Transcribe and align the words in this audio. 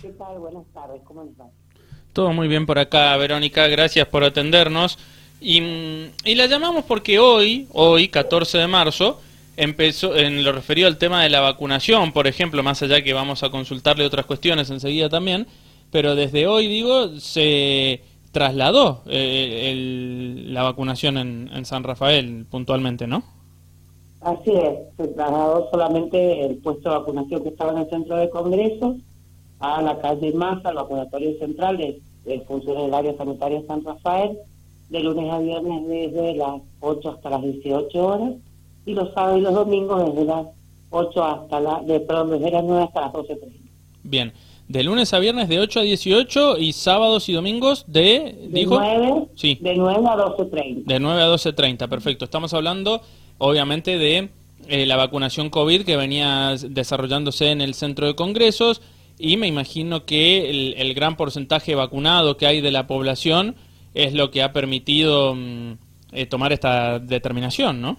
¿Qué 0.00 0.10
tal? 0.10 0.38
Buenas 0.38 0.64
tardes, 0.72 1.02
¿cómo 1.02 1.24
estás? 1.24 1.48
Todo 2.12 2.32
muy 2.32 2.46
bien 2.46 2.66
por 2.66 2.78
acá, 2.78 3.16
Verónica, 3.16 3.66
gracias 3.66 4.06
por 4.06 4.22
atendernos. 4.22 4.96
Y, 5.40 5.60
y, 6.24 6.36
la 6.36 6.46
llamamos 6.46 6.84
porque 6.84 7.18
hoy, 7.18 7.66
hoy, 7.72 8.06
14 8.06 8.58
de 8.58 8.68
marzo, 8.68 9.20
empezó 9.56 10.14
en 10.14 10.44
lo 10.44 10.52
referido 10.52 10.86
al 10.86 10.98
tema 10.98 11.24
de 11.24 11.30
la 11.30 11.40
vacunación, 11.40 12.12
por 12.12 12.28
ejemplo, 12.28 12.62
más 12.62 12.80
allá 12.80 13.02
que 13.02 13.12
vamos 13.12 13.42
a 13.42 13.50
consultarle 13.50 14.06
otras 14.06 14.24
cuestiones 14.24 14.70
enseguida 14.70 15.08
también, 15.08 15.48
pero 15.90 16.14
desde 16.14 16.46
hoy, 16.46 16.68
digo, 16.68 17.18
se 17.18 18.00
trasladó 18.30 19.02
eh, 19.08 19.70
el, 19.72 20.54
la 20.54 20.62
vacunación 20.62 21.18
en, 21.18 21.50
en 21.52 21.64
San 21.64 21.82
Rafael 21.82 22.46
puntualmente, 22.48 23.08
¿no? 23.08 23.24
Así 24.20 24.52
es, 24.52 24.78
se 24.96 25.08
trasladó 25.08 25.68
solamente 25.72 26.46
el 26.46 26.58
puesto 26.58 26.88
de 26.88 26.98
vacunación 26.98 27.42
que 27.42 27.48
estaba 27.48 27.72
en 27.72 27.78
el 27.78 27.90
centro 27.90 28.16
de 28.16 28.30
congresos 28.30 28.94
a 29.60 29.82
la 29.82 29.98
calle 30.00 30.32
Massa, 30.32 30.68
al 30.70 30.76
vacunatorio 30.76 31.38
central 31.38 31.78
del, 31.78 32.00
del 32.24 32.42
funcionario 32.42 32.94
área 32.94 33.16
sanitaria 33.16 33.62
San 33.66 33.84
Rafael, 33.84 34.38
de 34.88 35.00
lunes 35.00 35.30
a 35.30 35.38
viernes 35.38 35.86
desde 35.88 36.34
las 36.34 36.60
8 36.80 37.10
hasta 37.10 37.30
las 37.30 37.42
18 37.42 38.06
horas 38.06 38.32
y 38.86 38.92
los 38.94 39.12
sábados 39.12 39.38
y 39.38 39.42
los 39.42 39.54
domingos 39.54 40.06
desde 40.14 40.24
las 40.24 40.46
8 40.90 41.24
hasta 41.24 41.60
la, 41.60 41.82
de, 41.82 42.00
perdón, 42.00 42.30
desde 42.30 42.50
las 42.50 42.64
9 42.64 42.84
hasta 42.84 43.00
las 43.02 43.12
12.30. 43.12 43.38
Bien, 44.04 44.32
de 44.68 44.82
lunes 44.82 45.12
a 45.12 45.18
viernes 45.18 45.48
de 45.48 45.60
8 45.60 45.80
a 45.80 45.82
18 45.82 46.58
y 46.58 46.72
sábados 46.72 47.28
y 47.28 47.32
domingos 47.34 47.84
de, 47.86 48.34
De 48.48 48.48
dijo, 48.50 48.78
9, 48.78 49.24
Sí. 49.34 49.58
de 49.60 49.74
9 49.74 50.06
a 50.08 50.16
12.30. 50.16 50.84
de 50.84 51.00
9 51.00 51.22
a 51.22 51.26
12.30, 51.28 51.88
perfecto. 51.88 52.24
Estamos 52.24 52.54
hablando, 52.54 53.02
obviamente, 53.38 53.98
de 53.98 54.30
eh, 54.68 54.86
la 54.86 54.96
vacunación 54.96 55.50
COVID 55.50 55.82
que 55.84 55.96
venía 55.96 56.54
desarrollándose 56.68 57.50
en 57.50 57.60
el 57.60 57.74
centro 57.74 58.06
de 58.06 58.14
congresos 58.14 58.80
y 59.18 59.36
me 59.36 59.46
imagino 59.48 60.04
que 60.04 60.48
el, 60.50 60.74
el 60.78 60.94
gran 60.94 61.16
porcentaje 61.16 61.74
vacunado 61.74 62.36
que 62.36 62.46
hay 62.46 62.60
de 62.60 62.70
la 62.70 62.86
población 62.86 63.56
es 63.94 64.14
lo 64.14 64.30
que 64.30 64.42
ha 64.42 64.52
permitido 64.52 65.34
mm, 65.34 65.72
eh, 66.12 66.26
tomar 66.26 66.52
esta 66.52 66.98
determinación, 66.98 67.80
¿no? 67.80 67.96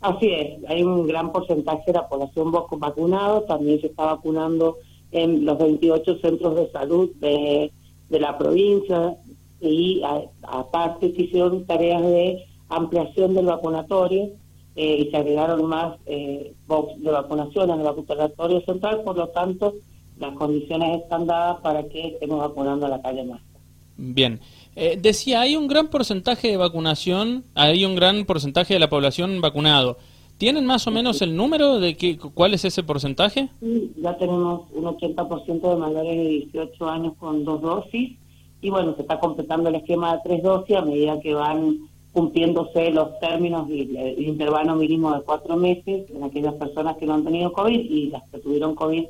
Así 0.00 0.26
es, 0.30 0.58
hay 0.68 0.82
un 0.82 1.06
gran 1.06 1.32
porcentaje 1.32 1.82
de 1.86 1.92
la 1.94 2.08
población 2.08 2.52
vacu- 2.52 2.78
vacunado, 2.78 3.42
también 3.42 3.80
se 3.80 3.86
está 3.86 4.04
vacunando 4.04 4.76
en 5.12 5.44
los 5.46 5.58
28 5.58 6.18
centros 6.18 6.56
de 6.56 6.70
salud 6.70 7.10
de, 7.20 7.70
de 8.10 8.20
la 8.20 8.36
provincia 8.36 9.16
y 9.60 10.02
aparte 10.42 11.12
se 11.14 11.22
hicieron 11.22 11.64
tareas 11.64 12.02
de 12.02 12.44
ampliación 12.68 13.34
del 13.34 13.46
vacunatorio 13.46 14.28
eh, 14.76 15.04
y 15.06 15.10
se 15.10 15.16
agregaron 15.16 15.64
más 15.66 15.96
eh, 16.06 16.52
box 16.66 17.00
de 17.02 17.10
vacunación 17.10 17.70
el 17.70 17.80
vacunatorio 17.82 18.60
central, 18.62 19.00
por 19.04 19.16
lo 19.16 19.28
tanto 19.28 19.72
las 20.18 20.34
condiciones 20.36 21.02
están 21.02 21.26
dadas 21.26 21.60
para 21.60 21.82
que 21.88 22.08
estemos 22.08 22.38
vacunando 22.38 22.86
a 22.86 22.88
la 22.88 23.02
calle 23.02 23.24
más. 23.24 23.40
Bien. 23.96 24.40
Eh, 24.76 24.98
decía, 25.00 25.40
hay 25.40 25.56
un 25.56 25.68
gran 25.68 25.88
porcentaje 25.88 26.48
de 26.48 26.56
vacunación, 26.56 27.44
hay 27.54 27.84
un 27.84 27.94
gran 27.94 28.24
porcentaje 28.24 28.74
de 28.74 28.80
la 28.80 28.90
población 28.90 29.40
vacunado. 29.40 29.98
¿Tienen 30.36 30.66
más 30.66 30.86
o 30.88 30.90
menos 30.90 31.22
el 31.22 31.36
número 31.36 31.78
de 31.78 31.96
qué, 31.96 32.18
cuál 32.18 32.54
es 32.54 32.64
ese 32.64 32.82
porcentaje? 32.82 33.48
Sí, 33.60 33.92
ya 34.02 34.16
tenemos 34.16 34.62
un 34.72 34.84
80% 34.84 35.70
de 35.70 35.76
mayores 35.76 36.16
de 36.16 36.28
18 36.28 36.88
años 36.88 37.14
con 37.18 37.44
dos 37.44 37.62
dosis 37.62 38.18
y 38.60 38.70
bueno, 38.70 38.96
se 38.96 39.02
está 39.02 39.20
completando 39.20 39.68
el 39.68 39.76
esquema 39.76 40.14
de 40.14 40.20
tres 40.24 40.42
dosis 40.42 40.76
a 40.76 40.82
medida 40.82 41.20
que 41.20 41.34
van 41.34 41.88
cumpliéndose 42.12 42.90
los 42.90 43.18
términos 43.20 43.68
y 43.68 43.96
el 43.96 44.22
intervalo 44.22 44.74
mínimo 44.76 45.14
de 45.14 45.22
cuatro 45.22 45.56
meses 45.56 46.08
en 46.10 46.22
aquellas 46.22 46.54
personas 46.54 46.96
que 46.96 47.06
no 47.06 47.14
han 47.14 47.24
tenido 47.24 47.52
COVID 47.52 47.78
y 47.78 48.08
las 48.10 48.28
que 48.30 48.38
tuvieron 48.38 48.74
COVID 48.74 49.04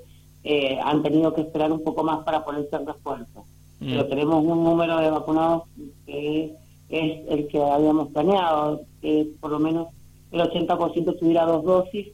eh, 0.44 0.78
han 0.84 1.02
tenido 1.02 1.32
que 1.34 1.40
esperar 1.40 1.72
un 1.72 1.82
poco 1.82 2.04
más 2.04 2.22
para 2.24 2.44
ponerse 2.44 2.76
en 2.76 2.86
refuerzo. 2.86 3.44
Mm. 3.80 3.88
Pero 3.90 4.06
tenemos 4.06 4.44
un 4.44 4.62
número 4.62 4.98
de 4.98 5.10
vacunados 5.10 5.62
que 6.06 6.52
es 6.90 7.20
el 7.28 7.48
que 7.48 7.58
habíamos 7.62 8.08
planeado, 8.12 8.82
que 9.00 9.26
por 9.40 9.50
lo 9.50 9.58
menos 9.58 9.88
el 10.30 10.40
80% 10.40 11.18
tuviera 11.18 11.44
dos 11.44 11.64
dosis 11.64 12.08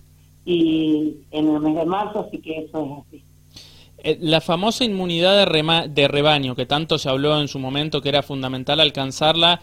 y 0.44 1.16
en 1.30 1.48
el 1.54 1.60
mes 1.60 1.74
de 1.76 1.84
marzo, 1.84 2.20
así 2.26 2.38
que 2.38 2.58
eso 2.58 2.84
es 2.84 3.06
así. 3.06 3.24
Eh, 4.02 4.16
La 4.20 4.40
famosa 4.40 4.84
inmunidad 4.84 5.36
de, 5.36 5.44
rema- 5.46 5.86
de 5.86 6.08
rebaño, 6.08 6.54
que 6.54 6.66
tanto 6.66 6.98
se 6.98 7.08
habló 7.10 7.38
en 7.40 7.48
su 7.48 7.58
momento 7.58 8.00
que 8.00 8.08
era 8.08 8.22
fundamental 8.22 8.80
alcanzarla 8.80 9.60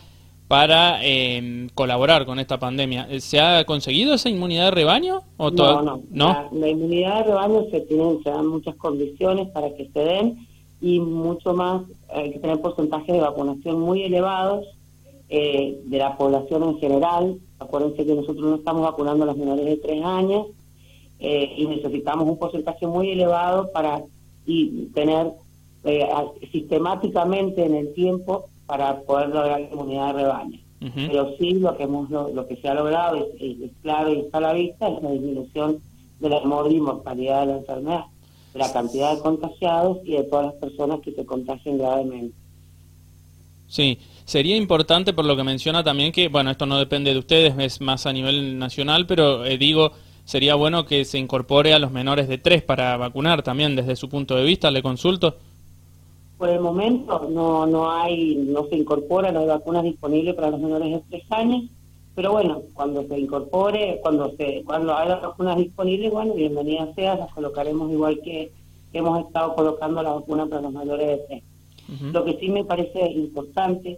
para 0.48 1.00
eh, 1.04 1.68
colaborar 1.74 2.26
con 2.26 2.40
esta 2.40 2.60
pandemia. 2.60 3.08
¿Se 3.20 3.40
ha 3.40 3.66
conseguido 3.66 4.14
esa 4.14 4.30
inmunidad 4.30 4.66
de 4.66 4.72
rebaño? 4.72 5.22
¿O 5.38 5.52
No, 5.52 5.82
no, 5.82 6.02
¿No? 6.12 6.28
La, 6.28 6.50
la 6.52 6.70
inmunidad 6.70 7.20
de 7.20 7.24
rebaño 7.26 7.66
se 7.70 7.82
tienen, 7.82 8.24
se 8.24 8.30
dan 8.30 8.48
muchas 8.48 8.76
condiciones 8.76 9.50
para 9.50 9.74
que 9.76 9.90
se 9.94 10.00
den 10.00 10.48
y 10.80 11.00
mucho 11.00 11.54
más, 11.54 11.84
hay 12.10 12.32
que 12.32 12.40
tener 12.40 12.62
porcentajes 12.62 13.08
de 13.08 13.20
vacunación 13.20 13.80
muy 13.80 14.04
elevados 14.04 14.66
eh, 15.30 15.82
de 15.86 15.98
la 15.98 16.16
población 16.18 16.64
en 16.64 16.78
general. 16.80 17.38
Acuérdense 17.60 18.06
que 18.06 18.14
nosotros 18.14 18.46
no 18.46 18.56
estamos 18.56 18.84
vacunando 18.84 19.24
a 19.24 19.28
los 19.28 19.38
menores 19.38 19.66
de 19.66 19.78
tres 19.78 20.04
años 20.04 20.48
eh, 21.20 21.54
y 21.58 21.66
necesitamos 21.66 22.30
un 22.30 22.38
porcentaje 22.38 22.86
muy 22.86 23.10
elevado 23.10 23.72
para 23.72 24.04
y 24.46 24.86
tener 24.94 25.32
eh, 25.84 26.08
sistemáticamente 26.52 27.66
en 27.66 27.76
el 27.76 27.94
tiempo 27.94 28.46
para 28.68 29.02
poder 29.02 29.30
lograr 29.30 29.62
la 29.62 29.70
inmunidad 29.72 30.14
de 30.14 30.22
rebaño. 30.22 30.60
Pero 30.94 31.36
sí 31.40 31.54
lo 31.54 31.76
que 31.76 31.84
hemos 31.84 32.10
lo, 32.12 32.30
lo 32.30 32.48
que 32.48 32.56
se 32.58 32.68
ha 32.68 32.76
logrado 32.76 33.18
y 33.40 33.64
es 33.64 33.72
claro 33.82 34.14
y 34.14 34.20
está 34.20 34.38
a 34.38 34.42
la 34.42 34.54
vista 34.54 34.88
es 34.88 35.02
la 35.02 35.10
disminución 35.10 35.80
de 36.20 36.30
la 36.30 36.40
mortalidad 36.42 37.42
de 37.42 37.46
la 37.48 37.58
enfermedad, 37.58 38.06
de 38.54 38.60
la 38.60 38.72
cantidad 38.72 39.16
de 39.16 39.22
contagiados 39.22 39.98
y 40.04 40.12
de 40.12 40.24
todas 40.24 40.48
las 40.48 40.56
personas 40.56 41.00
que 41.02 41.14
se 41.14 41.26
contagian 41.26 41.80
gravemente. 41.80 42.36
Sí, 43.68 43.98
sería 44.26 44.56
importante 44.56 45.14
por 45.14 45.26
lo 45.26 45.36
que 45.36 45.44
menciona 45.44 45.84
también 45.84 46.12
que, 46.12 46.28
bueno, 46.28 46.52
esto 46.52 46.66
no 46.66 46.78
depende 46.78 47.12
de 47.12 47.20
ustedes, 47.20 47.56
es 47.58 47.82
más 47.82 48.06
a 48.06 48.14
nivel 48.14 48.60
nacional, 48.60 49.08
pero 49.08 49.46
eh, 49.46 49.58
digo, 49.58 49.92
sería 50.26 50.56
bueno 50.56 50.86
que 50.86 51.06
se 51.06 51.18
incorpore 51.18 51.74
a 51.74 51.80
los 51.80 51.92
menores 51.92 52.28
de 52.28 52.38
tres 52.38 52.62
para 52.62 52.98
vacunar 52.98 53.42
también 53.44 53.76
desde 53.76 53.96
su 53.96 54.10
punto 54.10 54.36
de 54.36 54.44
vista, 54.44 54.72
le 54.72 54.82
consulto. 54.82 55.38
Por 56.38 56.50
el 56.50 56.60
momento 56.60 57.28
no 57.30 57.66
no 57.66 57.90
hay 57.90 58.36
no 58.36 58.66
se 58.68 58.76
incorpora, 58.78 59.32
no 59.32 59.40
hay 59.40 59.48
vacunas 59.48 59.84
disponibles 59.84 60.36
para 60.36 60.52
los 60.52 60.60
menores 60.60 60.92
de 60.92 61.02
tres 61.10 61.32
años, 61.32 61.64
pero 62.16 62.32
bueno, 62.32 62.62
cuando 62.74 63.08
se 63.08 63.20
incorpore, 63.20 64.00
cuando 64.02 64.32
se 64.38 64.64
cuando 64.66 64.96
haya 64.96 65.16
vacunas 65.16 65.58
disponibles, 65.58 66.12
bueno, 66.12 66.34
bienvenida 66.34 66.94
sea, 66.96 67.16
las 67.16 67.34
colocaremos 67.34 67.92
igual 67.92 68.20
que, 68.24 68.52
que 68.92 68.98
hemos 68.98 69.26
estado 69.26 69.56
colocando 69.56 70.04
la 70.04 70.14
vacuna 70.14 70.46
para 70.46 70.62
los 70.62 70.74
mayores 70.74 71.08
de 71.08 71.18
tres. 71.28 71.44
Lo 72.12 72.26
que 72.26 72.38
sí 72.38 72.50
me 72.50 72.66
parece 72.66 73.12
importante 73.12 73.98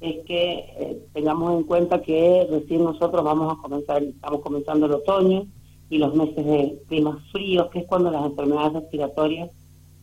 es 0.00 0.24
que 0.24 0.52
eh, 0.78 1.02
tengamos 1.12 1.54
en 1.54 1.64
cuenta 1.64 2.02
que 2.02 2.46
recién 2.50 2.84
nosotros 2.84 3.24
vamos 3.24 3.52
a 3.52 3.60
comenzar, 3.60 4.02
estamos 4.02 4.40
comenzando 4.40 4.86
el 4.86 4.92
otoño 4.92 5.46
y 5.88 5.98
los 5.98 6.14
meses 6.14 6.44
de 6.44 6.78
climas 6.88 7.18
fríos, 7.30 7.68
que 7.70 7.80
es 7.80 7.86
cuando 7.86 8.10
las 8.10 8.24
enfermedades 8.24 8.74
respiratorias 8.74 9.50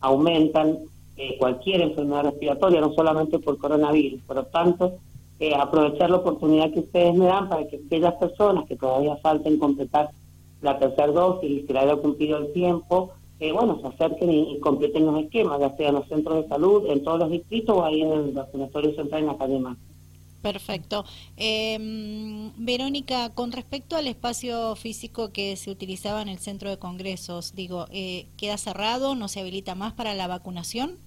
aumentan, 0.00 0.78
eh, 1.16 1.36
cualquier 1.38 1.80
enfermedad 1.80 2.24
respiratoria, 2.24 2.80
no 2.80 2.92
solamente 2.92 3.38
por 3.38 3.58
coronavirus. 3.58 4.20
Por 4.22 4.36
lo 4.36 4.44
tanto, 4.46 4.94
eh, 5.40 5.54
aprovechar 5.54 6.10
la 6.10 6.16
oportunidad 6.16 6.72
que 6.72 6.80
ustedes 6.80 7.14
me 7.14 7.26
dan 7.26 7.48
para 7.48 7.66
que 7.66 7.80
aquellas 7.84 8.14
personas 8.14 8.66
que 8.66 8.76
todavía 8.76 9.16
falten 9.16 9.58
completar 9.58 10.10
la 10.62 10.78
tercera 10.78 11.08
dosis 11.08 11.50
y 11.50 11.66
se 11.66 11.72
le 11.72 11.78
haya 11.78 11.96
cumplido 11.96 12.38
el 12.38 12.52
tiempo, 12.52 13.10
eh, 13.40 13.52
bueno, 13.52 13.78
se 13.80 13.88
acerquen 13.88 14.30
y, 14.30 14.58
completen 14.60 15.06
los 15.06 15.22
esquemas, 15.22 15.60
ya 15.60 15.76
sea 15.76 15.88
en 15.88 15.96
los 15.96 16.08
centros 16.08 16.42
de 16.42 16.48
salud, 16.48 16.86
en 16.88 17.02
todos 17.02 17.18
los 17.18 17.30
distritos 17.30 17.76
o 17.76 17.84
ahí 17.84 18.02
en 18.02 18.12
el 18.12 18.32
vacunatorio 18.32 18.94
central 18.94 19.22
en 19.22 19.26
la 19.26 19.36
calle. 19.36 19.60
Perfecto. 20.44 21.06
Eh, 21.38 21.78
Verónica, 22.58 23.30
con 23.30 23.50
respecto 23.50 23.96
al 23.96 24.06
espacio 24.06 24.76
físico 24.76 25.32
que 25.32 25.56
se 25.56 25.70
utilizaba 25.70 26.20
en 26.20 26.28
el 26.28 26.38
centro 26.38 26.68
de 26.68 26.76
congresos, 26.76 27.54
digo, 27.54 27.86
eh, 27.90 28.26
¿queda 28.36 28.58
cerrado? 28.58 29.14
¿No 29.14 29.28
se 29.28 29.40
habilita 29.40 29.74
más 29.74 29.94
para 29.94 30.12
la 30.12 30.26
vacunación? 30.26 30.98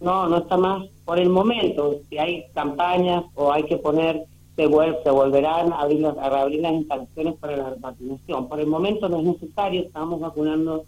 No, 0.00 0.28
no 0.28 0.36
está 0.38 0.56
más 0.56 0.86
por 1.04 1.18
el 1.18 1.30
momento. 1.30 1.96
Si 2.08 2.16
hay 2.16 2.44
campañas 2.54 3.24
o 3.34 3.50
hay 3.50 3.64
que 3.64 3.76
poner, 3.76 4.24
se, 4.54 4.68
vuel- 4.68 5.02
se 5.02 5.10
volverán 5.10 5.72
a 5.72 5.80
abrir, 5.80 6.02
las, 6.02 6.16
a 6.18 6.30
reabrir 6.30 6.60
las 6.60 6.74
instalaciones 6.74 7.34
para 7.40 7.56
la 7.56 7.74
vacunación. 7.80 8.48
Por 8.48 8.60
el 8.60 8.68
momento 8.68 9.08
no 9.08 9.18
es 9.18 9.24
necesario, 9.24 9.80
estamos 9.82 10.20
vacunando 10.20 10.84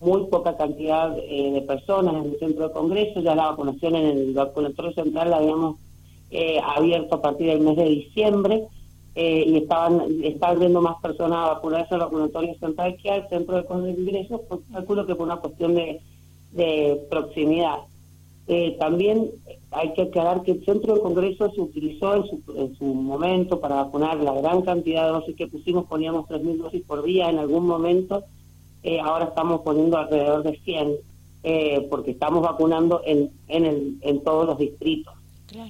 muy 0.00 0.24
poca 0.28 0.56
cantidad 0.56 1.14
eh, 1.18 1.50
de 1.52 1.60
personas 1.60 2.14
en 2.14 2.32
el 2.32 2.38
centro 2.38 2.68
de 2.68 2.72
congreso. 2.72 3.20
Ya 3.20 3.34
la 3.34 3.50
vacunación 3.50 3.96
en 3.96 4.06
el 4.06 4.32
vacunatorio 4.32 4.94
central 4.94 5.28
la 5.28 5.36
habíamos 5.36 5.76
eh, 6.30 6.60
abierto 6.76 7.16
a 7.16 7.22
partir 7.22 7.48
del 7.48 7.60
mes 7.60 7.76
de 7.76 7.84
diciembre 7.84 8.64
eh, 9.14 9.44
y 9.46 9.56
estaban 9.58 10.02
estaban 10.22 10.58
viendo 10.58 10.80
más 10.80 11.00
personas 11.00 11.38
a 11.38 11.54
vacunarse 11.54 11.94
al 11.94 12.00
vacunatorio 12.00 12.54
central 12.58 12.96
que 13.00 13.10
al 13.10 13.28
centro 13.28 13.56
de 13.56 13.64
congresos, 13.64 14.40
pues 14.48 14.60
calculo 14.72 15.06
que 15.06 15.14
por 15.14 15.26
una 15.26 15.36
cuestión 15.36 15.74
de, 15.74 16.00
de 16.52 17.00
proximidad. 17.10 17.78
Eh, 18.46 18.76
también 18.78 19.30
hay 19.70 19.94
que 19.94 20.02
aclarar 20.02 20.42
que 20.42 20.52
el 20.52 20.64
centro 20.64 20.94
de 20.94 21.00
congreso 21.00 21.50
se 21.50 21.60
utilizó 21.60 22.14
en 22.16 22.24
su, 22.24 22.42
en 22.56 22.76
su 22.76 22.84
momento 22.84 23.58
para 23.58 23.76
vacunar 23.76 24.18
la 24.18 24.34
gran 24.34 24.62
cantidad 24.62 25.06
de 25.06 25.12
dosis 25.12 25.36
que 25.36 25.46
pusimos, 25.46 25.86
poníamos 25.86 26.26
3.000 26.28 26.58
dosis 26.58 26.82
por 26.82 27.02
día 27.02 27.30
en 27.30 27.38
algún 27.38 27.66
momento, 27.66 28.24
eh, 28.82 29.00
ahora 29.00 29.26
estamos 29.26 29.62
poniendo 29.62 29.96
alrededor 29.96 30.42
de 30.42 30.58
100. 30.58 30.96
eh, 31.46 31.86
porque 31.90 32.12
estamos 32.12 32.42
vacunando 32.42 33.02
en, 33.04 33.30
en, 33.48 33.66
el, 33.66 33.98
en 34.00 34.24
todos 34.24 34.46
los 34.46 34.58
distritos. 34.58 35.13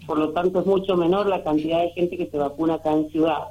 Por 0.06 0.18
lo 0.18 0.30
tanto, 0.30 0.60
es 0.60 0.66
mucho 0.66 0.96
menor 0.96 1.26
la 1.26 1.42
cantidad 1.42 1.82
de 1.82 1.90
gente 1.90 2.16
que 2.16 2.26
se 2.26 2.38
vacuna 2.38 2.74
acá 2.74 2.92
en 2.92 3.10
Ciudad, 3.10 3.48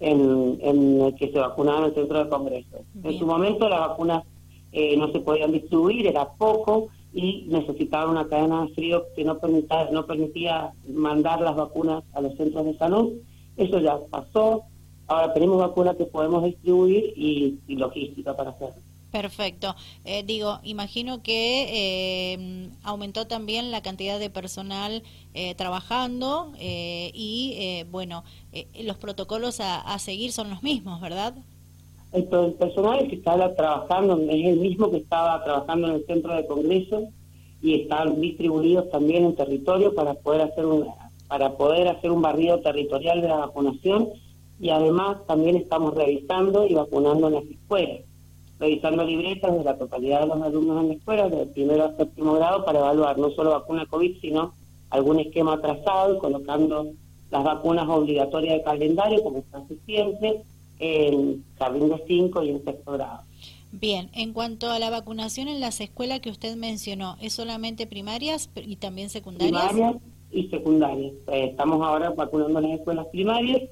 en, 0.00 0.58
en 0.60 1.00
el 1.00 1.14
que 1.14 1.30
se 1.30 1.38
vacunaba 1.38 1.78
en 1.78 1.84
el 1.84 1.94
centro 1.94 2.24
de 2.24 2.30
congreso. 2.30 2.78
En 3.02 3.18
su 3.18 3.26
momento 3.26 3.68
las 3.68 3.80
vacunas 3.80 4.24
eh, 4.72 4.96
no 4.96 5.10
se 5.12 5.20
podían 5.20 5.52
distribuir, 5.52 6.06
era 6.06 6.28
poco 6.32 6.88
y 7.14 7.46
necesitaba 7.48 8.10
una 8.10 8.26
cadena 8.26 8.62
de 8.62 8.74
frío 8.74 9.04
que 9.14 9.24
no 9.24 9.38
permitía, 9.38 9.90
no 9.92 10.06
permitía 10.06 10.72
mandar 10.88 11.40
las 11.40 11.56
vacunas 11.56 12.02
a 12.14 12.20
los 12.20 12.34
centros 12.36 12.64
de 12.64 12.76
salud. 12.76 13.12
Eso 13.56 13.78
ya 13.78 13.98
pasó. 14.10 14.64
Ahora 15.06 15.32
tenemos 15.34 15.58
vacunas 15.58 15.96
que 15.96 16.06
podemos 16.06 16.42
distribuir 16.44 17.12
y, 17.16 17.58
y 17.68 17.76
logística 17.76 18.34
para 18.34 18.50
hacerlo. 18.50 18.76
Perfecto. 19.12 19.76
Eh, 20.06 20.22
digo, 20.24 20.58
imagino 20.64 21.22
que 21.22 22.32
eh, 22.32 22.68
aumentó 22.82 23.26
también 23.26 23.70
la 23.70 23.82
cantidad 23.82 24.18
de 24.18 24.30
personal 24.30 25.02
eh, 25.34 25.54
trabajando 25.54 26.52
y, 26.58 27.84
bueno, 27.90 28.24
los 28.82 28.96
protocolos 28.96 29.60
a, 29.60 29.98
seguir 29.98 30.32
son 30.32 30.48
los 30.48 30.62
mismos, 30.62 31.00
¿verdad? 31.02 31.34
El, 32.12 32.24
personal 32.24 33.06
que 33.06 33.16
estaba 33.16 33.54
trabajando 33.54 34.18
es 34.30 34.46
el 34.46 34.56
mismo 34.56 34.90
que 34.90 34.98
estaba 34.98 35.44
trabajando 35.44 35.88
en 35.88 35.94
el 35.96 36.06
centro 36.06 36.34
de 36.34 36.46
congreso 36.46 37.08
y 37.62 37.82
están 37.82 38.18
distribuidos 38.18 38.90
también 38.90 39.24
en 39.24 39.36
territorio 39.36 39.94
para 39.94 40.14
poder 40.14 40.40
hacer 40.42 40.64
un 40.66 40.88
para 41.28 41.56
poder 41.56 41.88
hacer 41.88 42.10
un 42.10 42.20
barrido 42.20 42.60
territorial 42.60 43.22
de 43.22 43.28
la 43.28 43.36
vacunación 43.36 44.08
y 44.60 44.68
además 44.68 45.18
también 45.26 45.56
estamos 45.56 45.94
revisando 45.94 46.66
y 46.66 46.74
vacunando 46.74 47.28
en 47.28 47.34
las 47.34 47.44
escuelas 47.44 48.00
revisando 48.62 49.02
libretas 49.04 49.52
de 49.58 49.64
la 49.64 49.76
totalidad 49.76 50.20
de 50.20 50.26
los 50.28 50.40
alumnos 50.40 50.80
en 50.80 50.88
la 50.88 50.94
escuela, 50.94 51.28
del 51.28 51.48
primero 51.48 51.84
a 51.84 51.96
séptimo 51.96 52.34
grado, 52.34 52.64
para 52.64 52.78
evaluar 52.78 53.18
no 53.18 53.30
solo 53.30 53.50
vacuna 53.50 53.86
COVID, 53.86 54.20
sino 54.20 54.54
algún 54.90 55.18
esquema 55.18 55.60
trazado 55.60 56.14
y 56.14 56.18
colocando 56.18 56.92
las 57.32 57.42
vacunas 57.42 57.88
obligatorias 57.88 58.58
de 58.58 58.62
calendario, 58.62 59.22
como 59.24 59.42
se 59.50 59.56
hace 59.56 59.76
siempre, 59.84 60.42
en 60.78 61.44
jardín 61.58 61.88
de 61.88 62.02
5 62.06 62.42
y 62.44 62.50
en 62.50 62.64
sexto 62.64 62.92
grado. 62.92 63.22
Bien, 63.72 64.10
en 64.14 64.32
cuanto 64.32 64.70
a 64.70 64.78
la 64.78 64.90
vacunación 64.90 65.48
en 65.48 65.58
las 65.58 65.80
escuelas 65.80 66.20
que 66.20 66.30
usted 66.30 66.54
mencionó, 66.54 67.16
¿es 67.20 67.32
solamente 67.32 67.88
primarias 67.88 68.48
y 68.54 68.76
también 68.76 69.10
secundarias? 69.10 69.72
Primarias 69.72 70.02
y 70.30 70.46
secundarias. 70.48 71.14
Eh, 71.32 71.46
estamos 71.50 71.82
ahora 71.82 72.10
vacunando 72.10 72.60
en 72.60 72.68
las 72.68 72.78
escuelas 72.78 73.06
primarias 73.06 73.62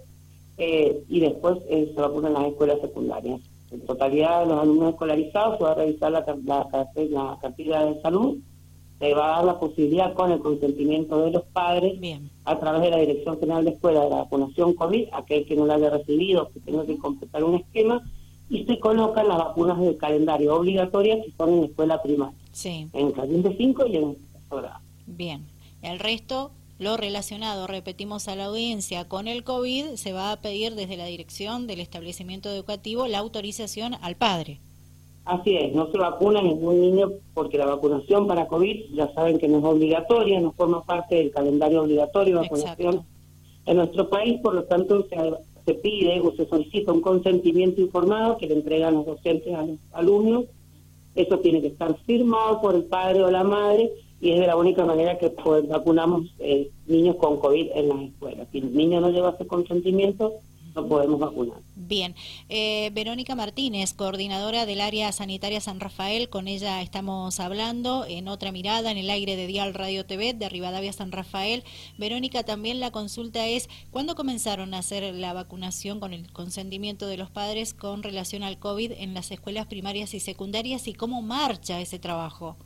eh, 0.59 1.01
y 1.09 1.21
después 1.21 1.59
eh, 1.69 1.93
se 1.95 2.01
vacunan 2.01 2.33
las 2.33 2.47
escuelas 2.47 2.81
secundarias 2.81 3.41
en 3.71 3.81
totalidad 3.87 4.41
de 4.41 4.47
los 4.47 4.63
alumnos 4.63 4.91
escolarizados 4.91 5.59
se 5.59 5.65
va 5.65 5.73
a 5.73 5.75
revisar 5.75 6.13
la, 6.13 6.25
la, 6.45 7.39
cartilla 7.41 7.85
de 7.85 8.01
salud, 8.01 8.39
se 8.99 9.15
va 9.15 9.27
a 9.27 9.37
dar 9.37 9.45
la 9.45 9.61
posibilidad 9.61 10.13
con 10.15 10.33
el 10.33 10.41
consentimiento 10.41 11.25
de 11.25 11.31
los 11.31 11.45
padres 11.45 11.99
a 12.45 12.59
través 12.59 12.83
de 12.83 12.91
la 12.91 12.99
Dirección 12.99 13.39
General 13.39 13.65
de 13.65 13.71
Escuela 13.71 14.05
de 14.05 14.11
la 14.11 14.17
vacunación 14.17 14.75
COVID, 14.75 15.09
aquel 15.13 15.47
que 15.47 15.57
no 15.57 15.67
la 15.67 15.75
haya 15.75 15.91
recibido, 15.91 16.51
que 16.51 16.61
tenga 16.61 16.85
que 16.85 16.99
completar 16.99 17.45
un 17.45 17.57
esquema, 17.57 18.03
y 18.51 18.65
se 18.65 18.79
colocan 18.81 19.29
las 19.29 19.39
vacunas 19.39 19.79
del 19.79 19.97
calendario 19.97 20.57
obligatorias 20.57 21.25
que 21.25 21.33
son 21.33 21.51
en 21.55 21.65
escuela 21.65 22.03
primaria, 22.03 22.37
sí. 22.53 22.89
en 22.93 23.13
jardín 23.13 23.43
de 23.43 23.57
5 23.57 23.87
y 23.87 23.97
en 23.97 24.17
grado. 24.51 24.81
Bien, 25.07 25.47
el 25.83 26.01
resto 26.01 26.51
lo 26.81 26.97
relacionado, 26.97 27.67
repetimos 27.67 28.27
a 28.27 28.35
la 28.37 28.47
audiencia, 28.47 29.07
con 29.07 29.29
el 29.29 29.45
COVID, 29.45 29.97
se 29.97 30.15
va 30.15 30.33
a 30.33 30.41
pedir 30.41 30.75
desde 30.75 30.97
la 30.97 31.05
dirección 31.05 31.67
del 31.67 31.79
establecimiento 31.79 32.49
educativo 32.49 33.07
la 33.07 33.19
autorización 33.19 33.95
al 34.01 34.17
padre. 34.17 34.61
Así 35.27 35.55
es, 35.55 35.75
no 35.75 35.93
se 35.93 35.99
vacuna 35.99 36.41
ningún 36.41 36.81
niño 36.81 37.13
porque 37.35 37.59
la 37.59 37.67
vacunación 37.67 38.27
para 38.27 38.49
COVID 38.49 38.95
ya 38.95 39.13
saben 39.13 39.39
que 39.39 39.47
no 39.47 39.59
es 39.59 39.65
obligatoria, 39.65 40.41
no 40.41 40.53
forma 40.53 40.83
parte 40.83 41.17
del 41.17 41.31
calendario 41.31 41.83
obligatorio 41.83 42.37
de 42.37 42.41
vacunación 42.49 43.05
en 43.67 43.77
nuestro 43.77 44.09
país, 44.09 44.41
por 44.41 44.55
lo 44.55 44.65
tanto 44.65 45.07
se, 45.07 45.17
se 45.67 45.75
pide 45.75 46.19
o 46.21 46.35
se 46.35 46.49
solicita 46.49 46.95
un 46.95 47.03
consentimiento 47.03 47.83
informado 47.83 48.39
que 48.39 48.47
le 48.47 48.55
entregan 48.55 48.95
los 48.95 49.05
docentes 49.05 49.55
a 49.55 49.67
los 49.67 49.79
alumnos. 49.93 50.47
Eso 51.15 51.39
tiene 51.41 51.61
que 51.61 51.67
estar 51.67 51.95
firmado 52.07 52.63
por 52.63 52.75
el 52.75 52.85
padre 52.85 53.23
o 53.23 53.31
la 53.31 53.45
madre 53.45 53.91
y 54.21 54.33
es 54.33 54.41
de 54.41 54.47
la 54.47 54.57
única 54.57 54.85
manera 54.85 55.19
que 55.19 55.31
pues, 55.31 55.67
vacunamos 55.67 56.27
eh, 56.39 56.71
niños 56.87 57.17
con 57.17 57.39
COVID 57.39 57.71
en 57.75 57.89
las 57.89 58.01
escuelas. 58.03 58.49
Si 58.53 58.59
el 58.59 58.75
niño 58.75 59.01
no 59.01 59.11
lleva 59.11 59.31
ese 59.31 59.47
consentimiento, 59.47 60.35
no 60.75 60.87
podemos 60.87 61.19
vacunar. 61.19 61.59
Bien. 61.75 62.15
Eh, 62.49 62.91
Verónica 62.93 63.35
Martínez, 63.35 63.95
coordinadora 63.95 64.67
del 64.67 64.81
área 64.81 65.11
sanitaria 65.11 65.61
San 65.61 65.81
Rafael, 65.81 66.29
con 66.29 66.47
ella 66.47 66.83
estamos 66.83 67.41
hablando 67.41 68.05
en 68.07 68.29
otra 68.29 68.53
mirada 68.53 68.91
en 68.91 68.99
el 68.99 69.11
aire 69.11 69.37
de 69.37 69.47
Dial 69.47 69.75
Radio 69.75 70.07
TV 70.07 70.35
de 70.35 70.49
Rivadavia 70.49 70.93
San 70.93 71.13
Rafael. 71.13 71.65
Verónica, 71.99 72.45
también 72.45 72.79
la 72.79 72.93
consulta 72.93 73.47
es, 73.47 73.69
¿cuándo 73.91 74.15
comenzaron 74.15 74.75
a 74.75 74.79
hacer 74.79 75.15
la 75.15 75.33
vacunación 75.33 75.99
con 75.99 76.13
el 76.13 76.31
consentimiento 76.33 77.07
de 77.07 77.17
los 77.17 77.31
padres 77.31 77.75
con 77.75 78.03
relación 78.03 78.43
al 78.43 78.59
COVID 78.59 78.93
en 78.93 79.15
las 79.15 79.31
escuelas 79.31 79.67
primarias 79.67 80.15
y 80.15 80.21
secundarias 80.21 80.87
y 80.87 80.93
cómo 80.93 81.23
marcha 81.23 81.81
ese 81.81 81.99
trabajo? 81.99 82.57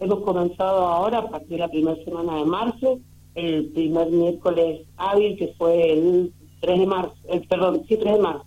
Hemos 0.00 0.20
comenzado 0.20 0.86
ahora 0.86 1.18
a 1.18 1.28
partir 1.28 1.50
de 1.50 1.58
la 1.58 1.68
primera 1.68 2.02
semana 2.04 2.36
de 2.36 2.44
marzo, 2.46 3.00
el 3.34 3.66
primer 3.66 4.10
miércoles 4.10 4.80
hábil 4.96 5.36
que 5.36 5.48
fue 5.58 5.92
el 5.92 6.32
3 6.60 6.80
de 6.80 6.86
marzo, 6.86 7.14
el, 7.28 7.46
perdón, 7.46 7.82
sí, 7.86 7.96
3 7.98 8.14
de 8.14 8.18
marzo. 8.18 8.44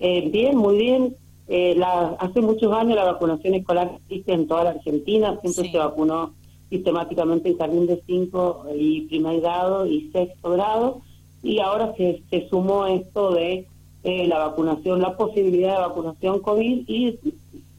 Eh, 0.00 0.28
bien, 0.30 0.56
muy 0.56 0.76
bien. 0.76 1.16
Eh, 1.48 1.74
la, 1.76 2.16
hace 2.20 2.42
muchos 2.42 2.72
años 2.72 2.96
la 2.96 3.04
vacunación 3.04 3.54
escolar 3.54 3.92
existe 4.02 4.32
en 4.32 4.46
toda 4.46 4.64
la 4.64 4.70
Argentina, 4.70 5.38
siempre 5.40 5.70
se 5.70 5.78
vacunó 5.78 6.34
sistemáticamente 6.68 7.48
en 7.48 7.58
jardín 7.58 7.86
de 7.86 8.02
5 8.06 8.66
y 8.76 9.02
primer 9.02 9.40
grado 9.40 9.86
y 9.86 10.10
sexto 10.12 10.50
grado, 10.50 11.00
y 11.42 11.58
ahora 11.58 11.94
se, 11.96 12.22
se 12.30 12.48
sumó 12.48 12.86
esto 12.86 13.32
de 13.32 13.66
eh, 14.04 14.26
la 14.26 14.38
vacunación, 14.38 15.00
la 15.00 15.16
posibilidad 15.16 15.76
de 15.76 15.88
vacunación 15.88 16.40
COVID 16.40 16.84
y 16.86 17.18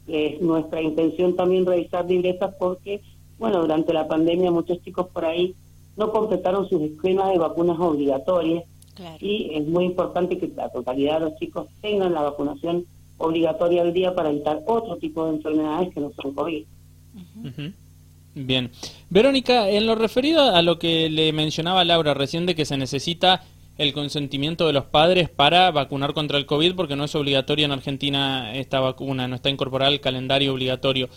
es 0.06 0.40
nuestra 0.40 0.82
intención 0.82 1.36
también 1.36 1.66
revisar 1.66 2.04
libretas 2.04 2.54
porque, 2.58 3.00
bueno, 3.38 3.60
durante 3.60 3.92
la 3.92 4.06
pandemia 4.06 4.50
muchos 4.50 4.82
chicos 4.82 5.08
por 5.12 5.24
ahí 5.24 5.54
no 5.96 6.10
completaron 6.10 6.68
sus 6.68 6.82
esquemas 6.82 7.32
de 7.32 7.38
vacunas 7.38 7.78
obligatorias 7.78 8.64
y 9.20 9.50
es 9.54 9.66
muy 9.66 9.84
importante 9.84 10.38
que 10.38 10.48
la 10.54 10.68
totalidad 10.68 11.20
de 11.20 11.30
los 11.30 11.36
chicos 11.38 11.66
tengan 11.80 12.14
la 12.14 12.22
vacunación 12.22 12.84
obligatoria 13.18 13.82
al 13.82 13.92
día 13.92 14.14
para 14.14 14.30
evitar 14.30 14.60
otro 14.66 14.96
tipo 14.96 15.26
de 15.26 15.36
enfermedades 15.36 15.92
que 15.92 16.00
no 16.00 16.12
son 16.20 16.34
COVID. 16.34 16.64
Bien. 18.34 18.70
Verónica, 19.10 19.68
en 19.68 19.86
lo 19.86 19.94
referido 19.94 20.42
a 20.42 20.60
lo 20.62 20.78
que 20.78 21.08
le 21.08 21.32
mencionaba 21.32 21.84
Laura 21.84 22.14
recién 22.14 22.46
de 22.46 22.54
que 22.54 22.64
se 22.64 22.76
necesita 22.76 23.44
el 23.76 23.92
consentimiento 23.92 24.66
de 24.66 24.72
los 24.72 24.84
padres 24.84 25.28
para 25.28 25.70
vacunar 25.70 26.14
contra 26.14 26.38
el 26.38 26.46
COVID, 26.46 26.74
porque 26.74 26.96
no 26.96 27.04
es 27.04 27.14
obligatoria 27.14 27.64
en 27.64 27.72
Argentina 27.72 28.54
esta 28.54 28.80
vacuna, 28.80 29.26
no 29.26 29.36
está 29.36 29.50
incorporada 29.50 29.90
al 29.90 30.00
calendario 30.00 30.52
obligatorio. 30.52 31.08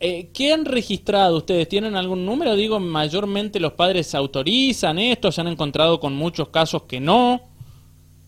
Eh, 0.00 0.28
¿Qué 0.34 0.52
han 0.52 0.66
registrado 0.66 1.38
ustedes? 1.38 1.68
¿Tienen 1.68 1.96
algún 1.96 2.26
número? 2.26 2.56
Digo, 2.56 2.78
mayormente 2.78 3.58
los 3.58 3.72
padres 3.72 4.14
autorizan 4.14 4.98
esto, 4.98 5.32
se 5.32 5.40
han 5.40 5.48
encontrado 5.48 5.98
con 5.98 6.14
muchos 6.14 6.48
casos 6.48 6.82
que 6.82 7.00
no. 7.00 7.40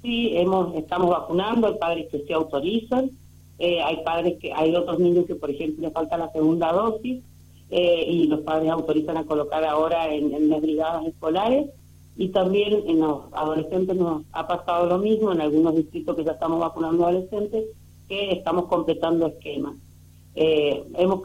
Sí, 0.00 0.30
hemos, 0.36 0.74
estamos 0.76 1.10
vacunando, 1.10 1.66
hay 1.66 1.74
padres 1.74 2.06
que 2.10 2.20
se 2.20 2.32
autorizan, 2.32 3.10
eh, 3.58 3.82
hay 3.82 4.02
padres 4.04 4.38
que, 4.40 4.52
hay 4.54 4.74
otros 4.74 4.98
niños 5.00 5.26
que 5.26 5.34
por 5.34 5.50
ejemplo 5.50 5.82
les 5.82 5.92
falta 5.92 6.16
la 6.16 6.30
segunda 6.30 6.72
dosis 6.72 7.22
eh, 7.70 8.06
y 8.08 8.26
los 8.26 8.40
padres 8.40 8.70
autorizan 8.70 9.16
a 9.16 9.24
colocar 9.24 9.64
ahora 9.64 10.14
en, 10.14 10.32
en 10.32 10.48
las 10.48 10.62
brigadas 10.62 11.04
escolares 11.06 11.66
y 12.16 12.28
también 12.28 12.82
en 12.86 13.00
los 13.00 13.24
adolescentes 13.32 13.96
nos 13.96 14.22
ha 14.32 14.46
pasado 14.46 14.86
lo 14.86 14.98
mismo, 14.98 15.32
en 15.32 15.40
algunos 15.40 15.76
distritos 15.76 16.16
que 16.16 16.24
ya 16.24 16.32
estamos 16.32 16.60
vacunando 16.60 17.04
adolescentes, 17.04 17.66
que 18.08 18.32
estamos 18.32 18.66
completando 18.66 19.26
esquemas. 19.26 19.76
Eh, 20.34 20.84
hemos 20.94 21.22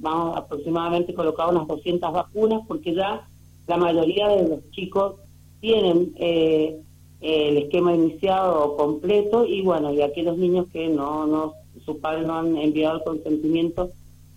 vamos 0.00 0.36
aproximadamente 0.36 1.14
colocado 1.14 1.50
unas 1.50 1.66
200 1.66 2.12
vacunas 2.12 2.62
porque 2.66 2.94
ya 2.94 3.26
la 3.66 3.76
mayoría 3.76 4.28
de 4.28 4.48
los 4.48 4.70
chicos 4.70 5.16
tienen 5.60 6.12
eh, 6.16 6.80
el 7.20 7.56
esquema 7.58 7.94
iniciado 7.94 8.76
completo 8.76 9.46
y 9.46 9.62
bueno, 9.62 9.92
y 9.92 10.02
aquellos 10.02 10.36
niños 10.36 10.66
que 10.72 10.88
no, 10.88 11.26
no 11.26 11.54
sus 11.84 11.96
padres 11.96 12.26
no 12.26 12.38
han 12.38 12.56
enviado 12.56 12.98
el 12.98 13.04
consentimiento, 13.04 13.90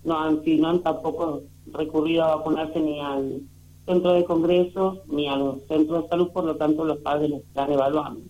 no 0.03 0.19
han, 0.19 0.41
no 0.45 0.67
han 0.69 0.79
tampoco 0.81 1.41
recurrido 1.71 2.23
a 2.23 2.35
vacunarse 2.37 2.79
ni 2.79 2.99
al 2.99 3.41
centro 3.87 4.13
de 4.13 4.23
congresos 4.25 4.99
ni 5.07 5.27
a 5.27 5.35
los 5.35 5.63
centros 5.67 6.03
de 6.03 6.09
salud, 6.09 6.29
por 6.31 6.43
lo 6.43 6.55
tanto 6.55 6.85
los 6.85 6.99
padres 6.99 7.31
los 7.31 7.39
están 7.39 7.71
evaluando. 7.71 8.21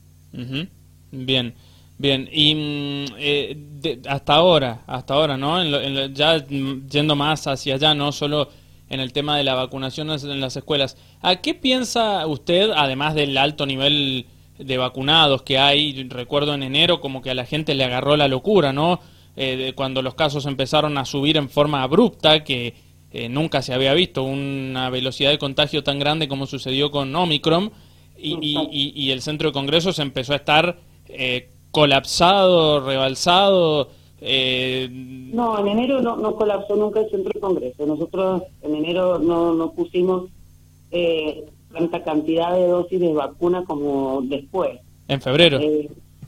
Bien, 1.12 1.54
bien. 1.98 2.30
Y 2.32 2.56
mm, 2.56 3.16
eh, 3.18 4.00
hasta 4.08 4.36
ahora, 4.36 4.84
hasta 4.88 5.16
ahora, 5.16 5.36
¿no? 5.36 5.62
ya 6.14 6.46
yendo 6.48 7.16
más 7.16 7.48
hacia 7.48 7.76
allá, 7.76 7.94
no 7.94 8.12
solo 8.12 8.48
en 8.90 9.02
el 9.02 9.12
tema 9.12 9.36
de 9.38 9.44
la 9.44 9.56
vacunación 9.56 10.10
en 10.10 10.40
las 10.40 10.56
escuelas, 10.56 10.96
¿a 11.22 11.38
qué 11.38 11.54
piensa 11.54 12.26
usted, 12.26 12.72
además 12.74 13.16
del 13.16 13.38
alto 13.38 13.66
nivel 13.66 14.26
de 14.58 14.78
vacunados 14.78 15.42
que 15.42 15.58
hay? 15.58 16.08
Recuerdo 16.08 16.54
en 16.54 16.64
enero 16.64 17.02
como 17.02 17.22
que 17.22 17.32
a 17.32 17.36
la 17.36 17.46
gente 17.46 17.76
le 17.76 17.84
agarró 17.84 18.16
la 18.16 18.30
locura, 18.30 18.72
¿no? 18.72 19.02
eh, 19.38 19.74
cuando 19.76 20.02
los 20.02 20.16
casos 20.16 20.48
empezaron 20.48 20.98
a 20.98 21.06
subir 21.06 21.38
en 21.38 21.48
forma 21.48 21.84
abrupta, 21.84 22.44
que 22.44 22.74
eh, 23.12 23.30
nunca 23.30 23.62
se 23.62 23.74
había 23.74 23.94
visto 23.94 24.24
una 24.24 24.90
velocidad 24.90 25.32
de 25.32 25.38
contagio 25.38 25.84
tan 25.84 26.00
grande 26.00 26.28
como 26.28 26.46
sucedió 26.46 26.92
con 26.92 27.16
Omicron, 27.16 27.72
y, 28.20 29.12
el 29.12 29.22
centro 29.22 29.50
de 29.50 29.54
congresos 29.54 30.00
empezó 30.00 30.34
a 30.34 30.38
estar 30.38 30.80
eh, 31.08 31.50
colapsado, 31.72 32.80
rebalsado. 32.84 33.90
No, 34.20 35.60
en 35.60 35.68
enero 35.68 36.02
no, 36.02 36.18
no, 36.18 36.36
colapsó 36.36 36.76
nunca 36.76 37.02
el 37.02 37.10
centro 37.12 37.32
de 37.34 37.40
congresos. 37.40 37.88
Nosotros 37.88 38.42
en 38.64 38.76
enero 38.76 39.20
no, 39.20 39.54
no 39.54 39.72
pusimos 39.72 40.32
tanta 41.72 42.04
cantidad 42.04 42.56
de 42.56 42.68
dosis 42.68 43.00
de 43.00 43.14
vacuna 43.14 43.64
como 43.66 44.22
después. 44.24 44.80
¿En 45.08 45.22
febrero? 45.22 45.60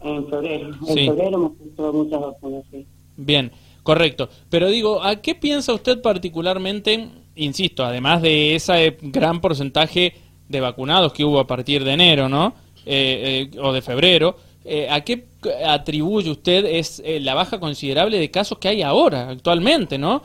en 0.02 0.28
febrero. 0.28 0.70
En 0.88 0.96
febrero 0.96 1.38
hemos 1.38 1.58
puesto 1.58 1.94
muchas 1.94 2.22
vacunas, 2.22 2.64
sí. 2.72 2.86
Bien, 3.18 3.52
correcto. 3.90 4.30
Pero 4.52 4.68
digo, 4.68 5.02
¿a 5.02 5.16
qué 5.16 5.34
piensa 5.34 5.74
usted 5.74 6.00
particularmente, 6.00 7.10
insisto, 7.36 7.84
además 7.84 8.22
de 8.22 8.54
ese 8.54 8.98
gran 9.02 9.42
porcentaje 9.42 10.14
de 10.48 10.62
vacunados 10.62 11.12
que 11.12 11.26
hubo 11.26 11.40
a 11.40 11.48
partir 11.48 11.84
de 11.84 11.94
enero, 11.94 12.30
¿no? 12.30 12.54
Eh, 12.86 13.50
eh, 13.52 13.60
o 13.60 13.74
de 13.74 13.82
febrero, 13.82 14.36
eh, 14.64 14.88
¿a 14.92 15.02
qué 15.02 15.26
atribuye 15.66 16.30
usted 16.30 16.68
es 16.68 17.02
la 17.22 17.34
baja 17.34 17.60
considerable 17.60 18.20
de 18.20 18.30
casos 18.30 18.60
que 18.60 18.68
hay 18.68 18.84
ahora, 18.84 19.30
actualmente, 19.30 19.98
¿no? 19.98 20.22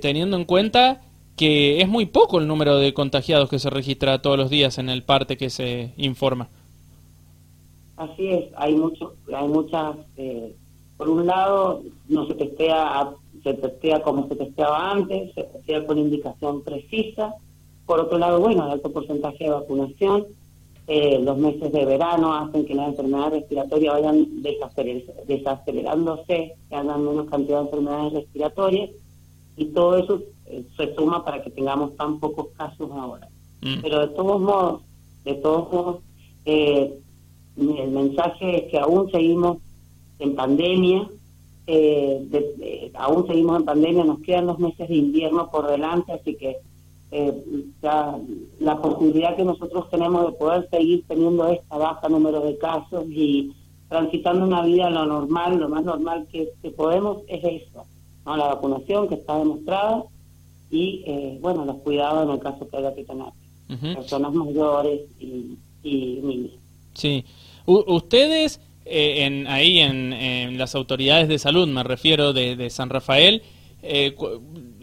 teniendo 0.00 0.36
en 0.38 0.46
cuenta 0.46 1.02
que 1.36 1.82
es 1.82 1.86
muy 1.86 2.06
poco 2.06 2.40
el 2.40 2.48
número 2.48 2.78
de 2.78 2.92
contagiados 2.92 3.48
que 3.48 3.60
se 3.60 3.70
registra 3.70 4.20
todos 4.20 4.38
los 4.38 4.50
días 4.50 4.78
en 4.78 4.88
el 4.88 5.04
parte 5.04 5.36
que 5.36 5.50
se 5.50 5.92
informa. 5.96 6.48
Así 7.98 8.26
es, 8.26 8.46
hay 8.56 8.74
mucho, 8.74 9.14
hay 9.32 9.46
muchas 9.46 9.96
por 10.96 11.08
un 11.08 11.26
lado, 11.26 11.82
no 12.08 12.26
se 12.26 12.34
testea, 12.34 13.10
se 13.42 13.54
testea 13.54 14.02
como 14.02 14.28
se 14.28 14.36
testeaba 14.36 14.90
antes, 14.92 15.34
se 15.34 15.44
testea 15.44 15.86
con 15.86 15.98
indicación 15.98 16.62
precisa. 16.62 17.34
Por 17.84 18.00
otro 18.00 18.18
lado, 18.18 18.40
bueno, 18.40 18.64
el 18.66 18.72
alto 18.72 18.92
porcentaje 18.92 19.44
de 19.44 19.50
vacunación. 19.50 20.26
Eh, 20.88 21.18
los 21.20 21.36
meses 21.36 21.72
de 21.72 21.84
verano 21.84 22.32
hacen 22.32 22.64
que 22.64 22.74
las 22.74 22.90
enfermedades 22.90 23.40
respiratorias 23.40 23.94
vayan 23.94 24.42
desacelerándose, 25.26 26.54
que 26.68 26.74
hagan 26.74 27.04
menos 27.04 27.28
cantidad 27.28 27.58
de 27.58 27.64
enfermedades 27.64 28.12
respiratorias, 28.12 28.90
y 29.56 29.64
todo 29.66 29.96
eso 29.96 30.22
eh, 30.46 30.64
se 30.76 30.94
suma 30.94 31.24
para 31.24 31.42
que 31.42 31.50
tengamos 31.50 31.96
tan 31.96 32.20
pocos 32.20 32.48
casos 32.56 32.88
ahora. 32.92 33.28
Mm. 33.62 33.80
Pero 33.82 34.06
de 34.06 34.14
todos 34.14 34.40
modos, 34.40 34.82
de 35.24 35.34
todos 35.34 35.72
modos, 35.72 35.96
eh, 36.44 36.94
el 37.56 37.90
mensaje 37.90 38.58
es 38.58 38.70
que 38.70 38.78
aún 38.78 39.10
seguimos 39.10 39.58
en 40.18 40.34
pandemia, 40.34 41.08
eh, 41.66 42.90
aún 42.94 43.26
seguimos 43.26 43.58
en 43.58 43.64
pandemia, 43.64 44.04
nos 44.04 44.20
quedan 44.20 44.46
los 44.46 44.58
meses 44.58 44.88
de 44.88 44.96
invierno 44.96 45.50
por 45.50 45.68
delante, 45.68 46.12
así 46.12 46.36
que 46.36 46.56
eh, 47.10 47.32
ya 47.82 48.16
la 48.60 48.80
posibilidad 48.80 49.36
que 49.36 49.44
nosotros 49.44 49.88
tenemos 49.90 50.26
de 50.26 50.38
poder 50.38 50.68
seguir 50.70 51.04
teniendo 51.06 51.46
esta 51.48 51.76
baja 51.76 52.08
número 52.08 52.40
de 52.40 52.58
casos 52.58 53.04
y 53.08 53.52
transitando 53.88 54.44
una 54.44 54.62
vida 54.62 54.90
lo 54.90 55.06
normal, 55.06 55.58
lo 55.58 55.68
más 55.68 55.84
normal 55.84 56.26
que, 56.30 56.48
podemos 56.76 57.18
es 57.28 57.62
eso, 57.62 57.84
¿no? 58.24 58.36
la 58.36 58.46
vacunación 58.46 59.08
que 59.08 59.14
está 59.14 59.38
demostrada 59.38 60.04
y 60.70 61.04
eh, 61.06 61.38
bueno, 61.40 61.64
los 61.64 61.76
cuidados 61.76 62.24
en 62.24 62.34
el 62.34 62.40
caso 62.40 62.68
que 62.68 62.76
haya 62.76 62.94
que 62.94 63.04
tener, 63.04 63.28
personas 63.94 64.32
mayores 64.32 65.02
y, 65.20 65.56
y 65.84 66.20
niños. 66.22 66.52
Sí, 66.94 67.24
ustedes 67.66 68.60
eh, 68.88 69.24
en, 69.24 69.48
ahí 69.48 69.80
en, 69.80 70.56
las 70.58 70.76
autoridades 70.76 71.26
de 71.26 71.40
salud, 71.40 71.66
me 71.66 71.82
refiero 71.82 72.32
de, 72.32 72.70
San 72.70 72.88
Rafael, 72.88 73.42
eh, 73.82 74.14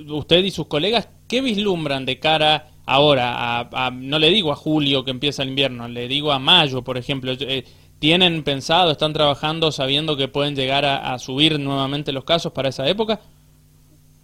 usted 0.10 0.44
y 0.44 0.52
sus 0.52 0.68
colegas, 0.68 1.08
¿qué 1.30 1.40
vislumbran 1.40 2.06
de 2.06 2.20
cara 2.20 2.68
ahora, 2.86 3.62
a, 3.62 3.92
no 3.92 4.20
le 4.20 4.30
digo 4.30 4.52
a 4.52 4.58
julio 4.58 5.06
que 5.06 5.12
empieza 5.12 5.44
el 5.44 5.50
invierno, 5.50 5.88
le 5.88 6.10
digo 6.10 6.34
a 6.34 6.40
mayo, 6.40 6.82
por 6.82 6.98
ejemplo? 6.98 7.32
Eh, 7.40 7.64
¿Tienen 8.00 8.44
pensado, 8.44 8.92
están 8.92 9.14
trabajando 9.14 9.72
sabiendo 9.72 10.18
que 10.18 10.28
pueden 10.28 10.54
llegar 10.54 10.84
a, 10.84 11.18
subir 11.18 11.58
nuevamente 11.58 12.12
los 12.12 12.26
casos 12.26 12.52
para 12.52 12.68
esa 12.68 12.86
época? 12.90 13.22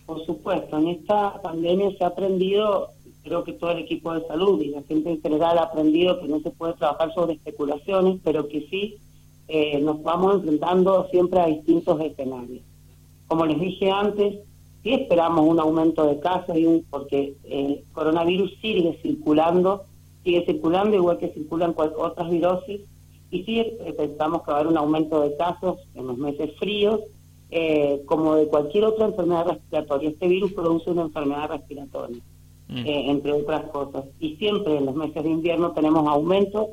Por 0.06 0.26
supuesto, 0.26 0.78
en 0.78 0.90
esta 0.90 1.42
pandemia 1.42 1.90
se 1.98 2.04
ha 2.04 2.08
aprendido, 2.08 2.90
creo 3.24 3.46
que 3.46 3.54
todo 3.54 3.72
el 3.72 3.80
equipo 3.80 4.14
de 4.14 4.28
salud 4.28 4.62
y 4.62 4.72
la 4.72 4.82
gente 4.84 5.10
en 5.10 5.22
general 5.22 5.58
ha 5.58 5.64
aprendido 5.64 6.20
que 6.20 6.28
no 6.28 6.42
se 6.42 6.50
puede 6.50 6.74
trabajar 6.74 7.14
sobre 7.14 7.36
especulaciones, 7.36 8.20
pero 8.22 8.50
que 8.50 8.68
sí 8.70 8.98
eh, 9.52 9.80
nos 9.82 10.04
vamos 10.04 10.36
enfrentando 10.36 11.08
siempre 11.10 11.40
a 11.40 11.48
distintos 11.48 12.00
escenarios. 12.00 12.62
Como 13.28 13.48
les 13.48 13.60
dije 13.60 13.90
antes, 13.90 14.36
sí 14.84 14.94
esperamos 14.94 15.44
un 15.44 15.60
aumento 15.60 16.06
de 16.06 16.20
casos 16.20 16.56
y 16.56 16.68
un, 16.68 16.86
porque 16.88 17.34
el 17.46 17.84
coronavirus 17.92 18.54
sigue 18.62 19.00
circulando, 19.02 19.86
sigue 20.24 20.46
circulando 20.46 20.96
igual 20.96 21.18
que 21.18 21.30
circulan 21.30 21.74
otras 21.76 22.30
virosis, 22.30 22.82
y 23.32 23.44
sí 23.44 23.60
eh, 23.60 23.94
pensamos 23.98 24.44
que 24.44 24.52
va 24.52 24.58
a 24.58 24.60
haber 24.60 24.72
un 24.72 24.78
aumento 24.78 25.20
de 25.22 25.36
casos 25.36 25.80
en 25.96 26.06
los 26.06 26.18
meses 26.20 26.52
fríos, 26.60 27.02
eh, 27.50 28.04
como 28.06 28.36
de 28.36 28.46
cualquier 28.48 28.84
otra 28.86 29.08
enfermedad 29.08 29.48
respiratoria. 29.48 30.10
Este 30.10 30.28
virus 30.28 30.54
produce 30.54 30.92
una 30.92 31.02
enfermedad 31.02 31.50
respiratoria, 31.50 32.22
mm. 32.68 32.86
entre 32.86 33.34
otras 33.34 33.64
cosas. 33.72 34.06
Y 34.20 34.36
siempre 34.36 34.78
en 34.78 34.86
los 34.86 34.96
meses 34.96 35.24
de 35.24 35.30
invierno 35.32 35.72
tenemos 35.72 36.08
aumentos 36.08 36.68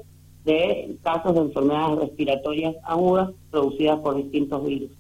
de 0.47 0.97
casos 1.03 1.35
de 1.35 1.41
enfermedades 1.41 1.99
respiratorias 1.99 2.77
agudas 2.85 3.31
producidas 3.51 3.99
por 4.01 4.17
distintos 4.17 4.65
virus. 4.65 4.91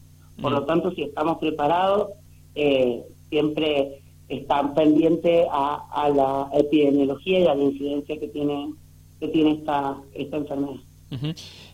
Por 0.42 0.52
lo 0.52 0.62
mm. 0.62 0.66
tanto, 0.66 0.90
si 0.92 1.02
estamos 1.02 1.38
preparados, 1.38 2.10
eh, 2.54 3.02
siempre 3.30 4.02
están 4.28 4.74
pendientes 4.74 5.46
a, 5.50 6.08
la 6.14 6.50
epidemiología 6.58 7.40
y 7.40 7.46
a 7.46 7.54
la 7.54 7.62
incidencia 7.62 8.18
que 8.18 8.28
tiene 8.28 8.72
que 9.20 9.28
tiene 9.28 9.52
esta 9.52 9.96
esta 10.14 10.36
enfermedad. 10.36 10.76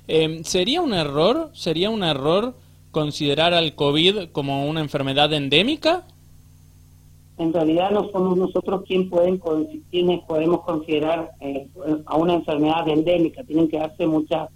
Em, 0.06 0.44
sería 0.44 0.82
un 0.82 0.92
error, 0.92 1.50
sería 1.54 1.88
un 1.88 2.04
error 2.04 2.54
considerar 2.90 3.54
al 3.54 3.74
COVID 3.74 4.28
como 4.32 4.66
una 4.66 4.80
enfermedad 4.80 5.32
endémica 5.32 6.04
en 7.38 7.52
realidad 7.52 7.90
no 7.90 8.10
somos 8.10 8.36
nosotros 8.36 8.82
quien 8.86 9.08
pueden, 9.08 9.40
quienes 9.90 10.20
podemos 10.24 10.62
considerar 10.62 11.30
eh, 11.40 11.68
a 12.06 12.16
una 12.16 12.34
enfermedad 12.34 12.88
endémica. 12.88 13.42
Tienen 13.44 13.68
que 13.68 13.78
darse 13.78 14.06
muchas 14.06 14.50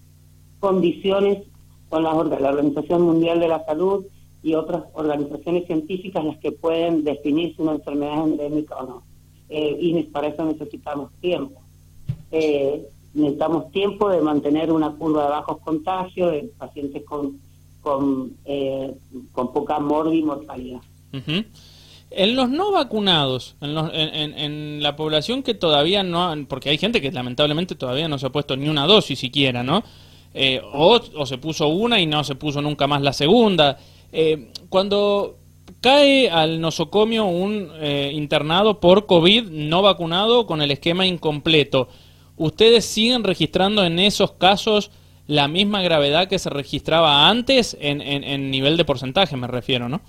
condiciones 0.61 1.42
con 1.88 2.02
la, 2.02 2.12
la 2.12 2.50
Organización 2.50 3.02
Mundial 3.02 3.40
de 3.40 3.49
la 3.49 3.64
Salud 3.64 4.04
y 4.42 4.54
otras 4.54 4.85
organizaciones 4.92 5.66
científicas 5.66 6.25
las 6.25 6.38
que 6.38 6.52
pueden 6.52 7.02
definir 7.02 7.56
si 7.56 7.62
una 7.62 7.73
enfermedad 7.73 8.25
endémica 8.25 8.76
o 8.76 8.87
no. 8.87 9.02
Eh, 9.49 9.76
y 9.80 10.02
para 10.04 10.28
eso 10.28 10.45
necesitamos 10.45 11.12
tiempo. 11.21 11.61
Eh, 12.30 12.87
necesitamos 13.14 13.71
tiempo 13.73 14.11
de 14.11 14.21
mantener 14.21 14.71
una 14.71 14.90
curva 14.92 15.25
de 15.25 15.30
bajos 15.30 15.59
contagios 15.64 16.35
en 16.35 16.50
pacientes 16.59 17.02
con, 17.04 17.38
con, 17.80 18.33
con 19.33 19.52
poca 19.52 19.78
mortalidad. 19.78 20.80
En 22.10 22.36
los 22.36 22.48
no 22.48 22.72
vacunados, 22.72 23.56
en, 23.60 24.38
en, 24.38 24.82
la 24.82 24.94
población 24.94 25.42
que 25.42 25.54
todavía 25.54 26.02
no, 26.02 26.34
porque 26.48 26.70
hay 26.70 26.78
gente 26.78 27.00
que 27.00 27.10
lamentablemente 27.10 27.75
todavía 27.75 28.08
no 28.08 28.18
se 28.18 28.26
ha 28.26 28.30
puesto 28.30 28.56
ni 28.56 28.68
una 28.68 28.86
dosis 28.86 29.18
siquiera, 29.18 29.62
¿no? 29.62 29.82
Eh, 30.38 30.60
o, 30.75 31.00
se 31.25 31.38
puso 31.38 31.68
una 31.68 31.98
y 31.98 32.04
no 32.04 32.22
se 32.22 32.34
puso 32.34 32.60
nunca 32.60 32.86
más 32.86 33.00
la 33.00 33.14
segunda. 33.14 33.78
Eh, 34.12 34.50
cuando 34.68 35.38
cae 35.80 36.28
al 36.28 36.60
nosocomio 36.60 37.25
un 37.25 37.70
eh, 37.80 38.12
internado 38.14 38.78
por 38.78 39.06
COVID 39.06 39.44
no 39.48 39.80
vacunado 39.80 40.46
con 40.46 40.60
el 40.60 40.70
esquema 40.70 41.06
incompleto, 41.06 41.88
¿ustedes 42.36 42.84
siguen 42.84 43.25
registrando 43.25 43.82
en 43.82 43.98
esos 43.98 44.32
casos 44.32 44.90
la 45.26 45.48
misma 45.48 45.80
gravedad 45.80 46.28
que 46.28 46.38
se 46.38 46.50
registraba 46.50 47.30
antes 47.30 47.75
en, 47.80 48.02
en 48.02 48.50
nivel 48.50 48.76
de 48.76 48.84
porcentaje, 48.84 49.36
me 49.38 49.46
refiero, 49.46 49.88
¿no? 49.88 50.02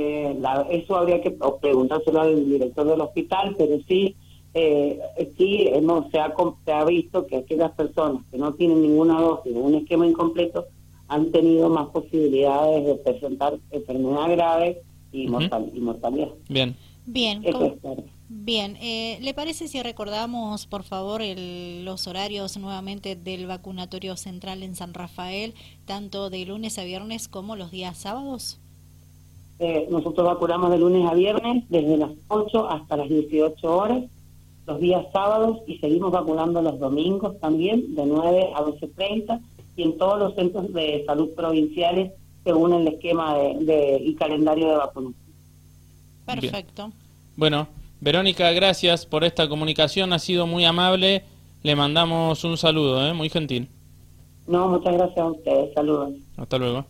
Eh, 0.00 0.40
eso 0.70 0.94
habría 0.94 1.20
que 1.20 1.32
preguntárselo 1.60 2.20
al 2.20 2.48
director 2.48 2.86
del 2.86 3.00
hospital, 3.00 3.56
pero 3.58 3.80
sí, 3.88 4.14
eh, 4.54 5.00
sí 5.36 5.66
hemos, 5.72 6.08
se, 6.12 6.20
ha, 6.20 6.32
se 6.64 6.72
ha 6.72 6.84
visto 6.84 7.26
que 7.26 7.38
aquellas 7.38 7.72
personas 7.72 8.22
que 8.30 8.38
no 8.38 8.54
tienen 8.54 8.80
ninguna 8.80 9.20
dosis 9.20 9.56
o 9.56 9.58
un 9.58 9.74
esquema 9.74 10.06
incompleto 10.06 10.66
han 11.08 11.32
tenido 11.32 11.68
más 11.68 11.88
posibilidades 11.88 12.86
de 12.86 12.94
presentar 12.94 13.58
enfermedad 13.72 14.30
grave 14.30 14.82
y, 15.10 15.26
mortalidad. 15.26 16.28
Bien. 16.48 16.76
Bien. 17.04 17.42
Bien, 18.28 18.76
eh, 18.80 19.18
¿le 19.20 19.34
parece 19.34 19.66
si 19.66 19.82
recordamos, 19.82 20.66
por 20.66 20.84
favor, 20.84 21.22
los 21.24 22.06
horarios 22.06 22.56
nuevamente 22.56 23.16
del 23.16 23.46
vacunatorio 23.46 24.16
central 24.16 24.62
en 24.62 24.76
San 24.76 24.94
Rafael, 24.94 25.54
tanto 25.86 26.30
de 26.30 26.44
lunes 26.44 26.78
a 26.78 26.84
viernes 26.84 27.26
como 27.26 27.56
los 27.56 27.72
días 27.72 27.96
sábados? 27.96 28.60
Eh, 29.60 29.88
nosotros 29.90 30.26
vacunamos 30.26 30.70
de 30.70 30.78
lunes 30.78 31.04
a 31.10 31.14
viernes, 31.14 31.64
desde 31.68 31.96
las 31.96 32.10
8 32.28 32.70
hasta 32.70 32.96
las 32.96 33.08
18 33.08 33.76
horas, 33.76 34.04
los 34.66 34.80
días 34.80 35.04
sábados 35.12 35.58
y 35.66 35.78
seguimos 35.78 36.12
vacunando 36.12 36.62
los 36.62 36.78
domingos 36.78 37.38
también, 37.40 37.94
de 37.94 38.06
9 38.06 38.50
a 38.54 38.62
12.30 38.62 39.40
y 39.76 39.82
en 39.82 39.98
todos 39.98 40.18
los 40.18 40.34
centros 40.34 40.72
de 40.72 41.04
salud 41.06 41.30
provinciales 41.34 42.12
según 42.44 42.72
el 42.72 42.86
esquema 42.88 43.36
de, 43.36 44.00
y 44.02 44.14
calendario 44.14 44.68
de 44.68 44.76
vacunación. 44.76 45.28
Perfecto. 46.24 46.92
Bueno, 47.36 47.68
Verónica, 48.00 48.52
gracias 48.52 49.06
por 49.06 49.24
esta 49.24 49.48
comunicación, 49.48 50.12
ha 50.12 50.18
sido 50.18 50.46
muy 50.46 50.64
amable. 50.64 51.24
Le 51.62 51.74
mandamos 51.74 52.44
un 52.44 52.56
saludo, 52.56 53.06
¿eh? 53.06 53.12
muy 53.12 53.28
gentil. 53.28 53.68
No, 54.46 54.68
muchas 54.68 54.94
gracias 54.94 55.18
a 55.18 55.30
ustedes. 55.30 55.74
Saludos. 55.74 56.12
Hasta 56.36 56.58
luego. 56.58 56.84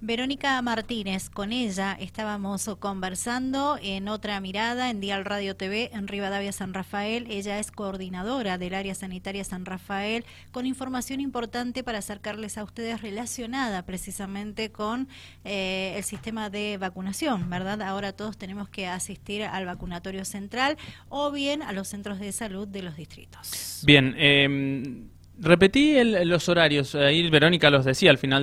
Verónica 0.00 0.60
Martínez, 0.60 1.30
con 1.30 1.52
ella 1.52 1.96
estábamos 1.98 2.68
conversando 2.78 3.78
en 3.82 4.08
otra 4.08 4.38
mirada 4.40 4.90
en 4.90 5.00
Dial 5.00 5.24
Radio 5.24 5.56
TV 5.56 5.90
en 5.94 6.06
Rivadavia 6.06 6.52
San 6.52 6.74
Rafael. 6.74 7.26
Ella 7.30 7.58
es 7.58 7.70
coordinadora 7.70 8.58
del 8.58 8.74
área 8.74 8.94
sanitaria 8.94 9.42
San 9.42 9.64
Rafael 9.64 10.26
con 10.52 10.66
información 10.66 11.20
importante 11.20 11.82
para 11.82 11.98
acercarles 11.98 12.58
a 12.58 12.64
ustedes 12.64 13.00
relacionada 13.00 13.86
precisamente 13.86 14.70
con 14.70 15.08
eh, 15.44 15.94
el 15.96 16.04
sistema 16.04 16.50
de 16.50 16.76
vacunación, 16.78 17.48
¿verdad? 17.48 17.80
Ahora 17.80 18.12
todos 18.12 18.36
tenemos 18.36 18.68
que 18.68 18.86
asistir 18.86 19.44
al 19.44 19.64
vacunatorio 19.64 20.26
central 20.26 20.76
o 21.08 21.30
bien 21.30 21.62
a 21.62 21.72
los 21.72 21.88
centros 21.88 22.20
de 22.20 22.32
salud 22.32 22.68
de 22.68 22.82
los 22.82 22.96
distritos. 22.96 23.80
Bien, 23.86 24.14
eh, 24.18 25.06
repetí 25.38 26.02
los 26.04 26.48
horarios, 26.50 26.94
ahí 26.94 27.28
Verónica 27.30 27.70
los 27.70 27.84
decía 27.86 28.10
al 28.10 28.18
final. 28.18 28.26